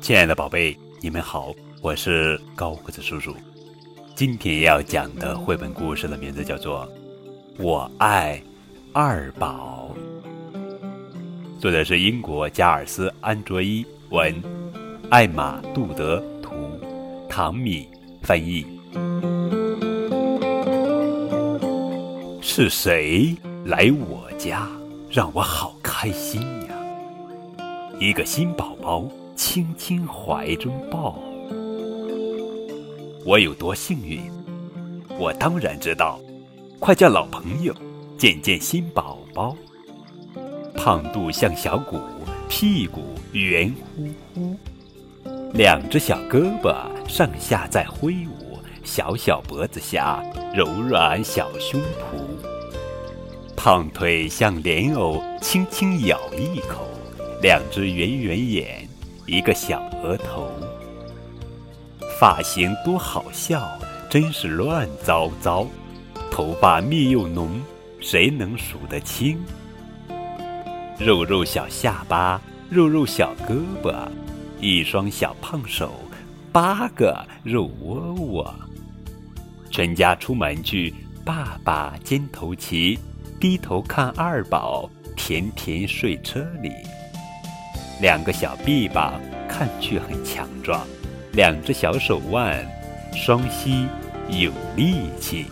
[0.00, 3.34] 亲爱的宝贝，你们好，我是高个子叔叔。
[4.14, 6.86] 今天要讲的绘本故事的名字叫做
[7.62, 8.40] 《我爱
[8.92, 9.94] 二宝》，
[11.60, 14.34] 作者是英国加尔斯·安卓伊文，
[15.10, 16.50] 艾玛·杜德图，
[17.28, 17.88] 唐米
[18.22, 18.64] 翻译。
[22.40, 24.68] 是谁来我家，
[25.10, 25.74] 让我好
[26.04, 26.74] 开心呀！
[27.98, 31.18] 一个新宝宝，轻轻怀中抱。
[33.24, 34.20] 我有多幸运？
[35.18, 36.20] 我当然知道。
[36.78, 37.74] 快叫老朋友
[38.18, 39.56] 见见新宝宝。
[40.76, 41.98] 胖肚像小鼓，
[42.50, 43.00] 屁股
[43.32, 44.54] 圆乎乎，
[45.54, 46.74] 两只小胳膊
[47.08, 50.22] 上下在挥舞，小小脖子下
[50.54, 52.23] 柔软小胸脯。
[53.56, 56.86] 胖腿像莲藕，轻轻咬一口，
[57.40, 58.86] 两只圆圆眼，
[59.26, 60.50] 一个小额头。
[62.20, 63.66] 发型多好笑，
[64.10, 65.66] 真是乱糟糟。
[66.30, 67.60] 头发密又浓，
[68.00, 69.40] 谁能数得清？
[70.98, 73.94] 肉肉小下巴，肉肉小胳膊，
[74.60, 75.92] 一双小胖手，
[76.52, 78.54] 八个肉窝窝。
[79.70, 80.94] 全家出门去，
[81.24, 82.98] 爸爸肩头骑，
[83.40, 86.70] 低头看二宝，甜甜睡车里。
[88.00, 90.86] 两个小臂膀看去很强壮。
[91.32, 92.64] 两只小手腕，
[93.12, 93.88] 双膝
[94.28, 95.44] 有力气；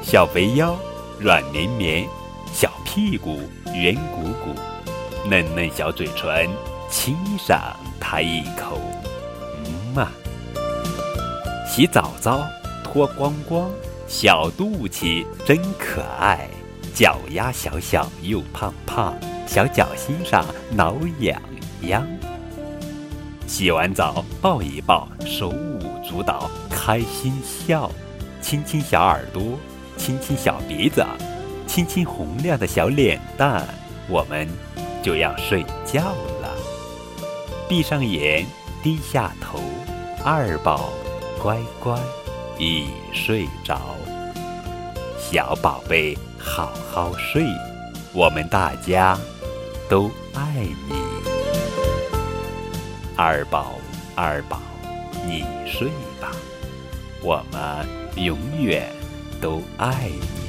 [0.00, 0.76] 小肥腰
[1.18, 2.06] 软绵绵，
[2.52, 3.40] 小屁股
[3.74, 4.54] 圆鼓鼓，
[5.28, 6.48] 嫩嫩小嘴唇，
[6.88, 7.60] 亲上
[7.98, 8.80] 他一口，
[9.64, 10.08] 嗯嘛。
[11.66, 12.40] 洗澡澡
[12.84, 13.68] 脱光光，
[14.06, 16.48] 小肚脐真可爱，
[16.94, 19.14] 脚丫小小又胖胖，
[19.46, 21.40] 小脚心上挠痒
[21.82, 22.06] 痒。
[23.46, 27.90] 洗完澡抱一抱，手舞足蹈，开心笑，
[28.40, 29.58] 亲亲小耳朵，
[29.96, 31.04] 亲亲小鼻子，
[31.66, 33.66] 亲亲红亮的小脸蛋，
[34.08, 34.48] 我们
[35.02, 36.00] 就要睡觉
[36.40, 36.54] 了。
[37.68, 38.46] 闭上眼，
[38.82, 39.58] 低下头，
[40.24, 40.90] 二宝
[41.42, 41.98] 乖乖
[42.58, 43.80] 已睡着。
[45.18, 47.44] 小宝贝好好睡，
[48.14, 49.16] 我们大家
[49.88, 50.94] 都爱你。
[53.14, 53.74] 二宝，
[54.14, 54.58] 二宝，
[55.26, 56.32] 你睡吧，
[57.22, 57.86] 我们
[58.16, 58.90] 永远
[59.40, 60.39] 都爱你。